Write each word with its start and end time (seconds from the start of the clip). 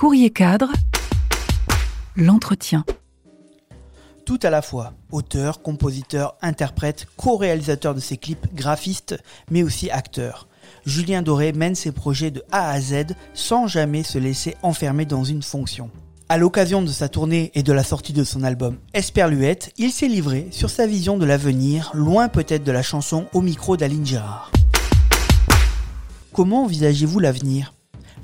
Courrier 0.00 0.30
cadre, 0.30 0.72
l'entretien. 2.16 2.86
Tout 4.24 4.40
à 4.42 4.48
la 4.48 4.62
fois, 4.62 4.94
auteur, 5.12 5.60
compositeur, 5.60 6.36
interprète, 6.40 7.06
co-réalisateur 7.18 7.94
de 7.94 8.00
ses 8.00 8.16
clips, 8.16 8.46
graphiste, 8.54 9.22
mais 9.50 9.62
aussi 9.62 9.90
acteur. 9.90 10.48
Julien 10.86 11.20
Doré 11.20 11.52
mène 11.52 11.74
ses 11.74 11.92
projets 11.92 12.30
de 12.30 12.42
A 12.50 12.70
à 12.70 12.80
Z 12.80 13.08
sans 13.34 13.66
jamais 13.66 14.02
se 14.02 14.16
laisser 14.16 14.56
enfermer 14.62 15.04
dans 15.04 15.22
une 15.22 15.42
fonction. 15.42 15.90
À 16.30 16.38
l'occasion 16.38 16.80
de 16.80 16.88
sa 16.88 17.10
tournée 17.10 17.50
et 17.52 17.62
de 17.62 17.72
la 17.74 17.84
sortie 17.84 18.14
de 18.14 18.24
son 18.24 18.42
album 18.42 18.78
Esperluette, 18.94 19.70
il 19.76 19.92
s'est 19.92 20.08
livré 20.08 20.48
sur 20.50 20.70
sa 20.70 20.86
vision 20.86 21.18
de 21.18 21.26
l'avenir, 21.26 21.90
loin 21.92 22.28
peut-être 22.28 22.64
de 22.64 22.72
la 22.72 22.82
chanson 22.82 23.26
au 23.34 23.42
micro 23.42 23.76
d'Aline 23.76 24.06
Gérard. 24.06 24.50
Comment 26.32 26.64
envisagez-vous 26.64 27.18
l'avenir? 27.18 27.74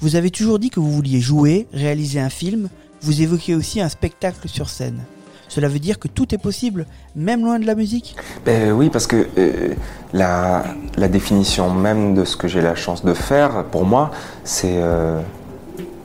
Vous 0.01 0.17
avez 0.17 0.31
toujours 0.31 0.59
dit 0.59 0.71
que 0.71 0.81
vous 0.81 0.91
vouliez 0.91 1.21
jouer, 1.21 1.67
réaliser 1.73 2.21
un 2.21 2.29
film, 2.29 2.69
vous 3.01 3.23
évoquez 3.23 3.55
aussi 3.55 3.81
un 3.81 3.89
spectacle 3.89 4.49
sur 4.49 4.69
scène. 4.69 5.01
Cela 5.49 5.69
veut 5.69 5.79
dire 5.79 5.99
que 5.99 6.09
tout 6.09 6.35
est 6.35 6.39
possible, 6.39 6.87
même 7.15 7.45
loin 7.45 7.59
de 7.59 7.67
la 7.67 7.75
musique? 7.75 8.17
Ben 8.45 8.73
Oui, 8.73 8.91
parce 8.91 9.07
que 9.07 9.27
euh, 9.39 9.75
la, 10.13 10.65
définition 11.09 11.73
même 11.73 12.15
de 12.15 12.25
ce 12.25 12.37
que 12.37 12.49
j'ai 12.49 12.61
la 12.61 12.75
chance 12.75 13.05
de 13.05 13.15
faire, 13.15 13.65
pour 13.65 13.85
moi, 13.85 14.11
c'est 14.45 14.75
euh, 14.75 15.21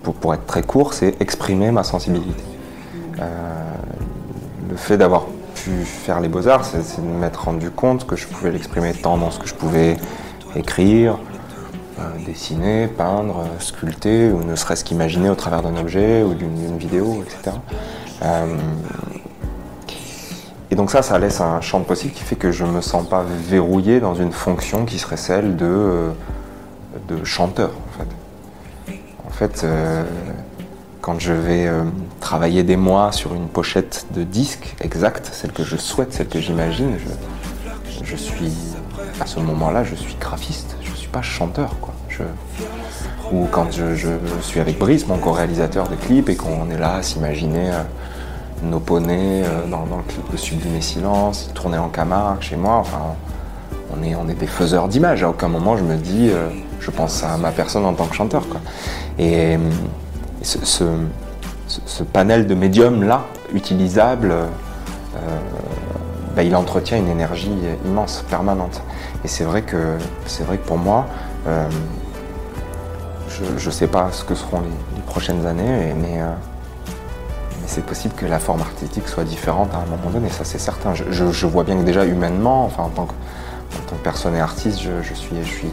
pour, 0.03 0.33
être 0.33 0.45
très 0.45 0.63
court, 0.63 0.93
c'est 0.93 1.19
exprimer 1.19 1.71
ma 1.71 1.83
sensibilité. 1.83 2.43
Euh, 3.19 3.25
le 4.69 4.77
fait 4.77 4.97
d'avoir 4.97 5.25
pu 5.55 5.71
faire 5.83 6.19
les 6.21 6.29
beaux-arts, 6.29 6.63
c'est 6.63 7.01
de 7.01 7.07
m'être 7.07 7.43
rendu 7.45 7.71
compte 7.71 8.05
que 8.05 8.15
je 8.15 8.27
pouvais 8.27 8.51
l'exprimer 8.51 8.93
tant 8.93 9.17
dans 9.17 9.31
ce 9.31 9.39
que 9.39 9.47
je 9.47 9.55
pouvais 9.55 9.97
écrire, 10.55 11.17
dessiner, 12.25 12.87
peindre, 12.87 13.45
sculpter, 13.59 14.31
ou 14.31 14.43
ne 14.43 14.55
serait-ce 14.55 14.83
qu'imaginer 14.83 15.29
au 15.29 15.35
travers 15.35 15.61
d'un 15.61 15.77
objet 15.77 16.23
ou 16.23 16.33
d'une 16.33 16.77
vidéo, 16.77 17.23
etc. 17.23 17.55
Euh, 18.23 18.55
et 20.69 20.75
donc 20.75 20.91
ça, 20.91 21.01
ça 21.01 21.19
laisse 21.19 21.41
un 21.41 21.59
champ 21.61 21.79
de 21.79 21.85
possible 21.85 22.13
qui 22.13 22.23
fait 22.23 22.35
que 22.35 22.51
je 22.51 22.63
ne 22.63 22.71
me 22.71 22.81
sens 22.81 23.07
pas 23.07 23.23
verrouillé 23.23 23.99
dans 23.99 24.15
une 24.15 24.31
fonction 24.31 24.85
qui 24.85 24.99
serait 24.99 25.17
celle 25.17 25.57
de, 25.57 26.11
de 27.07 27.23
chanteur. 27.23 27.71
En 27.71 27.97
fait 27.97 28.07
fait, 29.41 29.63
euh, 29.63 30.03
quand 31.01 31.19
je 31.19 31.33
vais 31.33 31.65
euh, 31.65 31.83
travailler 32.19 32.61
des 32.61 32.75
mois 32.75 33.11
sur 33.11 33.33
une 33.33 33.47
pochette 33.47 34.05
de 34.13 34.23
disque 34.23 34.75
exacte, 34.81 35.31
celle 35.33 35.51
que 35.51 35.63
je 35.63 35.77
souhaite, 35.77 36.13
celle 36.13 36.27
que 36.27 36.39
j'imagine, 36.39 36.95
je, 38.03 38.15
suis 38.15 38.53
à 39.19 39.25
ce 39.25 39.39
moment-là, 39.39 39.83
je 39.83 39.95
suis 39.95 40.15
graphiste, 40.19 40.77
je 40.83 40.91
ne 40.91 40.95
suis 40.95 41.07
pas 41.07 41.23
chanteur. 41.23 41.75
Ou 43.31 43.47
quand 43.51 43.71
je, 43.71 44.17
suis 44.41 44.59
avec 44.59 44.77
Brice, 44.77 45.07
mon 45.07 45.17
co-réalisateur 45.17 45.87
de 45.87 45.95
clips, 45.95 46.29
et 46.29 46.35
qu'on 46.35 46.69
est 46.69 46.77
là 46.77 46.95
à 46.95 47.01
s'imaginer 47.03 47.71
euh, 47.71 47.81
nos 48.63 48.79
poneys 48.79 49.43
dans, 49.69 49.85
le 49.85 50.03
clip 50.07 50.31
de 50.31 50.37
Sublimer 50.37 50.81
Silence, 50.81 51.49
tourner 51.53 51.77
en 51.77 51.89
Camargue 51.89 52.41
chez 52.41 52.55
moi, 52.55 52.75
enfin, 52.75 53.15
on 53.95 54.03
est, 54.03 54.15
on 54.15 54.29
est 54.29 54.35
des 54.35 54.47
faiseurs 54.47 54.87
d'images. 54.87 55.23
À 55.23 55.29
aucun 55.29 55.47
moment 55.47 55.77
je 55.77 55.83
me 55.83 55.95
dis, 55.95 56.29
je 56.79 56.91
pense 56.91 57.23
à 57.23 57.37
ma 57.37 57.51
personne 57.51 57.85
en 57.85 57.93
tant 57.93 58.05
que 58.05 58.15
chanteur. 58.15 58.45
Et 59.17 59.57
ce, 60.41 62.03
panel 62.11 62.47
de 62.47 62.55
médiums-là, 62.55 63.25
utilisable, 63.53 64.31
euh, 64.31 65.39
bah, 66.35 66.43
il 66.43 66.55
entretient 66.55 66.97
une 66.97 67.09
énergie 67.09 67.55
immense, 67.85 68.25
permanente. 68.29 68.81
Et 69.23 69.27
c'est 69.27 69.43
vrai 69.43 69.61
que, 69.61 69.97
c'est 70.25 70.43
vrai 70.43 70.57
que 70.57 70.65
pour 70.65 70.77
moi, 70.77 71.05
euh, 71.47 71.67
je 73.57 73.65
ne 73.65 73.71
sais 73.71 73.87
pas 73.87 74.09
ce 74.11 74.23
que 74.23 74.35
seront 74.35 74.61
les, 74.61 75.01
prochaines 75.01 75.45
années, 75.45 75.93
mais, 75.99 76.21
euh, 76.21 76.31
mais 77.61 77.67
c'est 77.67 77.85
possible 77.85 78.13
que 78.15 78.25
la 78.25 78.39
forme 78.39 78.61
artistique 78.61 79.07
soit 79.07 79.25
différente 79.25 79.69
à 79.73 79.77
un 79.77 79.85
moment 79.85 80.09
donné, 80.09 80.29
ça 80.29 80.45
c'est 80.45 80.59
certain. 80.59 80.93
Je, 80.93 81.45
vois 81.45 81.63
bien 81.63 81.75
que 81.77 81.83
déjà 81.83 82.05
humainement, 82.05 82.65
enfin 82.65 82.83
en 82.83 82.89
tant 82.89 83.05
que, 83.05 83.13
personne 84.03 84.35
et 84.35 84.39
artiste, 84.39 84.79
je, 84.79 85.13
suis, 85.13 85.67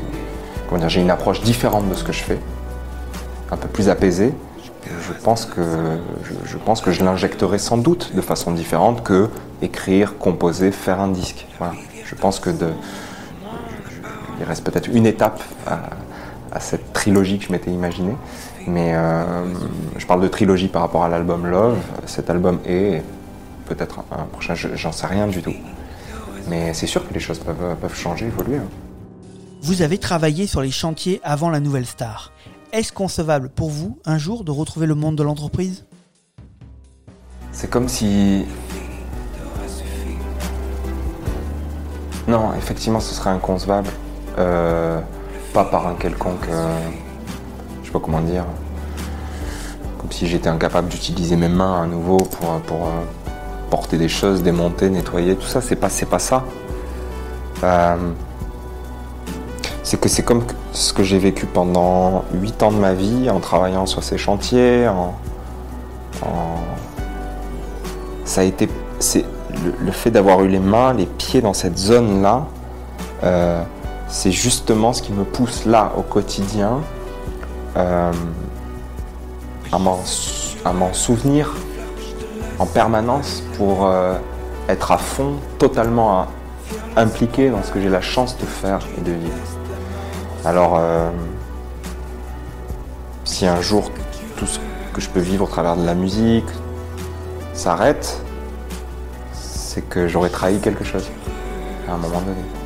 j'ai 0.88 1.00
une 1.00 1.10
approche 1.10 1.40
différente 1.42 1.88
de 1.88 1.94
ce 1.94 2.02
que 2.02 2.12
je 2.12 2.22
fais 2.22 2.38
un 3.50 3.56
peu 3.56 3.68
plus 3.68 3.88
apaisé, 3.88 4.34
je 4.86 5.12
pense 5.22 5.46
que 5.46 5.62
je, 6.44 6.56
pense 6.56 6.80
que 6.80 6.90
je 6.90 7.04
l'injecterai 7.04 7.58
sans 7.58 7.78
doute 7.78 8.14
de 8.14 8.20
façon 8.20 8.52
différente 8.52 9.02
que 9.02 9.28
écrire, 9.62 10.18
composer, 10.18 10.72
faire 10.72 11.00
un 11.00 11.08
disque. 11.08 11.46
Je 12.04 12.14
pense 12.14 12.40
que 12.40 12.50
il 14.40 14.44
reste 14.44 14.64
peut-être 14.64 14.88
une 14.88 15.06
étape 15.06 15.42
à, 15.66 15.78
cette 16.58 16.92
trilogie 16.92 17.38
que 17.38 17.46
je 17.46 17.52
m'étais 17.52 17.70
imaginée. 17.70 18.16
Mais 18.66 18.94
euh, 18.94 19.44
je 19.96 20.06
parle 20.06 20.20
de 20.22 20.28
trilogie 20.28 20.68
par 20.68 20.82
rapport 20.82 21.04
à 21.04 21.08
l'album 21.08 21.46
Love. 21.46 21.78
Cet 22.06 22.30
album 22.30 22.58
est 22.66 23.02
peut-être 23.66 24.00
un, 24.10 24.24
prochain, 24.24 24.54
j'en 24.54 24.92
sais 24.92 25.06
rien 25.06 25.26
du 25.26 25.42
tout. 25.42 25.54
Mais 26.48 26.74
c'est 26.74 26.86
sûr 26.86 27.06
que 27.06 27.14
les 27.14 27.20
choses 27.20 27.38
peuvent, 27.38 27.76
peuvent 27.80 27.96
changer, 27.96 28.26
évoluer. 28.26 28.56
Hein. 28.56 28.68
Vous 29.62 29.82
avez 29.82 29.98
travaillé 29.98 30.46
sur 30.46 30.60
les 30.60 30.70
chantiers 30.70 31.20
avant 31.24 31.50
la 31.50 31.60
nouvelle 31.60 31.86
star. 31.86 32.32
Est-ce 32.72 32.92
concevable 32.92 33.48
pour 33.48 33.70
vous 33.70 33.98
un 34.04 34.18
jour 34.18 34.44
de 34.44 34.50
retrouver 34.50 34.86
le 34.86 34.94
monde 34.94 35.16
de 35.16 35.22
l'entreprise? 35.22 35.84
C'est 37.52 37.68
comme 37.68 37.88
si... 37.88 38.44
Non, 42.28 42.52
effectivement, 42.54 43.00
ce 43.00 43.14
serait 43.14 43.30
inconcevable. 43.30 43.88
Euh, 44.38 45.00
pas 45.58 45.64
par 45.64 45.88
un 45.88 45.94
quelconque... 45.94 46.46
Euh, 46.50 46.78
je 47.82 47.86
sais 47.86 47.92
pas 47.92 47.98
comment 47.98 48.20
dire. 48.20 48.44
Comme 49.98 50.12
si 50.12 50.28
j'étais 50.28 50.48
incapable 50.48 50.86
d'utiliser 50.86 51.34
mes 51.34 51.48
mains 51.48 51.82
à 51.82 51.86
nouveau 51.86 52.18
pour, 52.18 52.60
pour 52.60 52.86
euh, 52.86 52.90
porter 53.68 53.98
des 53.98 54.08
choses, 54.08 54.44
démonter, 54.44 54.88
nettoyer, 54.88 55.34
tout 55.34 55.48
ça. 55.48 55.60
C'est 55.60 55.74
pas, 55.74 55.88
pas 56.08 56.18
ça 56.20 56.44
c'est 59.82 59.98
que 59.98 60.08
c'est 60.08 60.22
comme 60.22 60.44
ce 60.72 60.92
que 60.92 61.02
j'ai 61.02 61.18
vécu 61.18 61.46
pendant 61.46 62.22
8 62.34 62.62
ans 62.62 62.70
de 62.70 62.78
ma 62.78 62.94
vie 62.94 63.28
en 63.28 63.40
travaillant 63.40 63.86
sur 63.86 64.04
ces 64.04 64.16
chantiers. 64.16 64.88
Ça 68.24 68.42
a 68.42 68.44
été. 68.44 68.68
C'est 69.00 69.24
le, 69.84 69.90
fait 69.90 70.12
d'avoir 70.12 70.44
eu 70.44 70.48
les 70.48 70.60
mains, 70.60 70.92
les 70.92 71.06
pieds 71.06 71.40
dans 71.40 71.54
cette 71.54 71.78
zone-là, 71.78 72.46
euh, 73.24 73.62
c'est 74.08 74.32
justement 74.32 74.92
ce 74.92 75.02
qui 75.02 75.12
me 75.12 75.24
pousse 75.24 75.64
là 75.64 75.92
au 75.96 76.02
quotidien 76.02 76.80
euh, 77.76 78.12
à 79.72 79.78
m'en 79.78 80.92
souvenir 80.92 81.54
en 82.58 82.66
permanence 82.66 83.42
pour 83.56 83.86
euh, 83.86 84.14
être 84.68 84.92
à 84.92 84.98
fond, 84.98 85.34
totalement 85.58 86.26
impliqué 86.96 87.50
dans 87.50 87.62
ce 87.62 87.70
que 87.70 87.80
j'ai 87.80 87.88
la 87.88 88.00
chance 88.00 88.36
de 88.38 88.44
faire 88.44 88.80
et 88.96 89.00
de 89.00 89.12
vivre. 89.12 89.34
Alors, 90.44 90.76
euh, 90.78 91.10
si 93.24 93.46
un 93.46 93.60
jour 93.60 93.90
tout 94.36 94.46
ce 94.46 94.58
que 94.92 95.00
je 95.00 95.08
peux 95.08 95.20
vivre 95.20 95.44
au 95.44 95.48
travers 95.48 95.76
de 95.76 95.84
la 95.84 95.94
musique 95.94 96.48
s'arrête, 97.52 98.20
c'est 99.32 99.88
que 99.88 100.08
j'aurais 100.08 100.30
trahi 100.30 100.58
quelque 100.58 100.84
chose 100.84 101.08
à 101.88 101.94
un 101.94 101.98
moment 101.98 102.20
donné. 102.20 102.57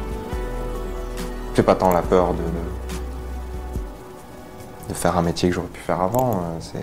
C'est 1.55 1.63
pas 1.63 1.75
tant 1.75 1.93
la 1.93 2.03
peur 2.03 2.33
de, 2.33 2.43
de 4.89 4.95
faire 4.95 5.17
un 5.19 5.23
métier 5.23 5.49
que 5.51 5.55
j'aurais 5.55 5.69
pu 5.69 5.81
faire 5.81 6.01
avant, 6.01 6.31
euh, 6.31 6.81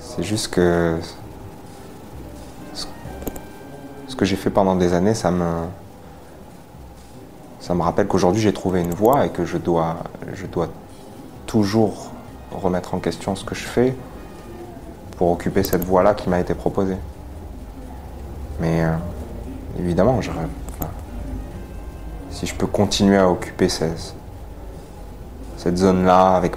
c'est 0.00 0.22
juste 0.22 0.48
que 0.48 0.98
ce 4.08 4.16
que 4.16 4.24
j'ai 4.24 4.36
fait 4.36 4.50
pendant 4.50 4.76
des 4.76 4.92
années, 4.92 5.14
ça 5.14 5.30
me, 5.30 5.64
ça 7.60 7.74
me 7.74 7.82
rappelle 7.82 8.06
qu'aujourd'hui 8.06 8.40
j'ai 8.42 8.52
trouvé 8.52 8.80
une 8.80 8.94
voie 8.94 9.26
et 9.26 9.30
que 9.30 9.44
je 9.44 9.56
dois, 9.56 9.96
je 10.34 10.46
dois 10.46 10.68
toujours 11.46 12.10
remettre 12.52 12.94
en 12.94 12.98
question 12.98 13.34
ce 13.34 13.44
que 13.44 13.54
je 13.54 13.64
fais 13.64 13.94
pour 15.16 15.30
occuper 15.30 15.62
cette 15.62 15.84
voie-là 15.84 16.14
qui 16.14 16.28
m'a 16.28 16.40
été 16.40 16.54
proposée. 16.54 16.96
Mais 18.60 18.84
euh, 18.84 18.94
évidemment, 19.78 20.20
je 20.20 20.30
rêve. 20.30 20.48
Si 22.34 22.46
je 22.46 22.54
peux 22.54 22.66
continuer 22.66 23.16
à 23.16 23.30
occuper 23.30 23.68
cette, 23.68 24.14
cette 25.56 25.78
zone-là 25.78 26.34
avec, 26.34 26.54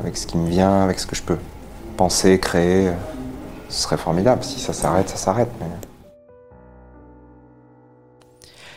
avec 0.00 0.16
ce 0.16 0.26
qui 0.26 0.36
me 0.36 0.48
vient, 0.48 0.82
avec 0.82 0.98
ce 0.98 1.06
que 1.06 1.14
je 1.14 1.22
peux 1.22 1.38
penser, 1.96 2.40
créer, 2.40 2.90
ce 3.68 3.82
serait 3.82 3.96
formidable. 3.96 4.42
Si 4.42 4.58
ça 4.58 4.72
s'arrête, 4.72 5.08
ça 5.08 5.16
s'arrête. 5.16 5.50
Mais 5.60 5.66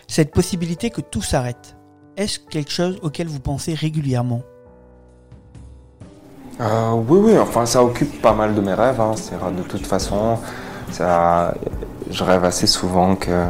cette 0.07 0.31
possibilité 0.31 0.91
que 0.91 1.01
tout 1.01 1.23
s'arrête, 1.23 1.75
est-ce 2.17 2.37
quelque 2.37 2.71
chose 2.71 2.99
auquel 3.01 3.27
vous 3.27 3.39
pensez 3.39 3.73
régulièrement? 3.73 4.43
Euh, 6.61 6.91
Oui, 6.91 7.19
oui, 7.23 7.39
enfin 7.39 7.65
ça 7.65 7.83
occupe 7.83 8.21
pas 8.21 8.33
mal 8.33 8.53
de 8.53 8.61
mes 8.61 8.75
rêves. 8.75 9.01
Hein. 9.01 9.15
De 9.57 9.63
toute 9.63 9.87
façon, 9.87 10.37
ça, 10.91 11.55
je 12.11 12.23
rêve 12.23 12.45
assez 12.45 12.67
souvent 12.67 13.15
que 13.15 13.47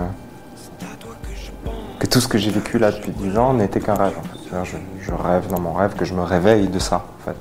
tout 2.14 2.22
ce 2.22 2.28
que 2.28 2.38
j'ai 2.38 2.52
vécu 2.52 2.78
là 2.78 2.92
depuis 2.92 3.12
10 3.12 3.40
ans 3.40 3.56
n'était 3.56 3.80
qu'un 3.80 3.96
rêve. 3.96 4.14
Je, 4.52 5.12
rêve 5.12 5.48
dans 5.48 5.60
mon 5.60 5.74
rêve 5.74 5.96
que 5.96 6.06
je 6.06 6.14
me 6.14 6.22
réveille 6.22 6.68
de 6.68 6.78
ça. 6.78 7.08
En 7.18 7.26
fait. 7.26 7.36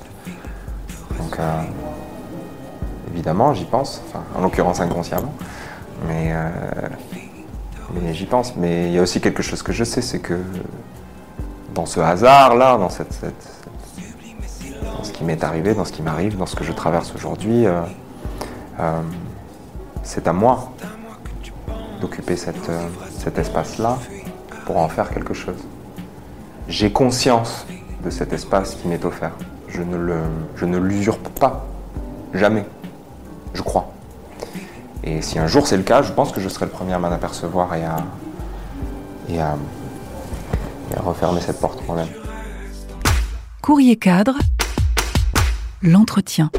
Donc, 1.18 1.38
euh, 1.38 1.60
évidemment, 3.12 3.52
j'y 3.52 3.66
pense, 3.66 4.00
enfin, 4.08 4.24
en 4.34 4.40
l'occurrence 4.40 4.80
inconsciemment, 4.80 5.34
mais, 6.08 6.32
euh, 6.32 6.48
mais 8.00 8.14
j'y 8.14 8.24
pense. 8.24 8.56
Mais 8.56 8.86
il 8.86 8.94
y 8.94 8.98
a 8.98 9.02
aussi 9.02 9.20
quelque 9.20 9.42
chose 9.42 9.62
que 9.62 9.74
je 9.74 9.84
sais, 9.84 10.00
c'est 10.00 10.20
que 10.20 10.40
dans 11.74 11.84
ce 11.84 12.00
hasard-là, 12.00 12.78
dans, 12.78 12.88
cette, 12.88 13.20
dans 14.96 15.04
ce 15.04 15.12
qui 15.12 15.24
m'est 15.24 15.44
arrivé, 15.44 15.74
dans 15.74 15.84
ce 15.84 15.92
qui 15.92 16.00
m'arrive, 16.00 16.38
dans 16.38 16.46
ce 16.46 16.56
que 16.56 16.64
je 16.64 16.72
traverse 16.72 17.12
aujourd'hui, 17.14 17.66
euh, 17.66 17.82
c'est 20.02 20.26
à 20.26 20.32
moi 20.32 20.72
d'occuper 22.00 22.36
cet 22.36 23.38
espace-là 23.38 23.98
pour 24.72 24.80
en 24.80 24.88
faire 24.88 25.10
quelque 25.10 25.34
chose. 25.34 25.58
J'ai 26.66 26.90
conscience 26.90 27.66
de 28.02 28.08
cet 28.08 28.32
espace 28.32 28.74
qui 28.76 28.88
m'est 28.88 29.04
offert. 29.04 29.32
Je 29.68 29.82
ne, 29.82 30.78
l'usurpe 30.78 31.28
pas. 31.38 31.66
Jamais. 32.32 32.64
Je 33.52 33.60
crois. 33.60 33.92
Et 35.04 35.20
si 35.20 35.38
un 35.38 35.46
jour 35.46 35.66
c'est 35.66 35.76
le 35.76 35.82
cas, 35.82 36.00
je 36.00 36.10
pense 36.12 36.32
que 36.32 36.40
je 36.40 36.48
serai 36.48 36.64
le 36.64 36.70
premier 36.70 36.94
à 36.94 36.98
m'en 36.98 37.12
apercevoir 37.12 37.74
et 37.74 37.84
à, 37.84 39.56
à 40.96 41.00
refermer 41.02 41.42
cette 41.42 41.60
porte 41.60 41.86
moi-même. 41.86 42.08
Courrier 43.60 43.96
cadre, 43.96 44.38
l'entretien. 45.82 46.50